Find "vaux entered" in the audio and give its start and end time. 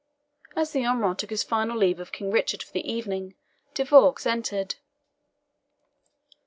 3.85-4.73